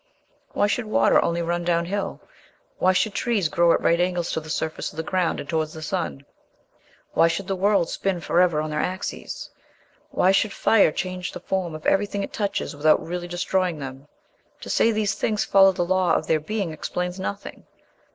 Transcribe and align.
Why 0.53 0.65
should 0.65 0.85
water 0.87 1.21
only 1.23 1.43
run 1.43 1.63
downhill? 1.63 2.21
Why 2.79 2.91
should 2.91 3.13
trees 3.13 3.49
grow 3.49 3.71
at 3.71 3.81
right 3.81 3.99
angles 4.01 4.31
to 4.31 4.39
the 4.39 4.49
surface 4.49 4.89
of 4.91 4.97
the 4.97 5.03
ground 5.03 5.39
and 5.39 5.47
towards 5.47 5.73
the 5.73 5.83
sun? 5.83 6.25
Why 7.13 7.27
should 7.27 7.45
the 7.45 7.55
worlds 7.55 7.91
spin 7.93 8.19
for 8.19 8.41
ever 8.41 8.61
on 8.61 8.71
their 8.71 8.79
axes? 8.79 9.51
Why 10.09 10.31
should 10.31 10.53
fire 10.53 10.91
change 10.91 11.33
the 11.33 11.39
form 11.39 11.75
of 11.75 11.85
everything 11.85 12.23
it 12.23 12.33
touches 12.33 12.75
without 12.75 13.05
really 13.05 13.27
destroying 13.27 13.77
them? 13.77 14.07
To 14.61 14.71
say 14.71 14.91
these 14.91 15.13
things 15.13 15.45
follow 15.45 15.71
the 15.71 15.85
law 15.85 16.15
of 16.15 16.25
their 16.25 16.39
being 16.39 16.71
explains 16.71 17.19
nothing. 17.19 17.67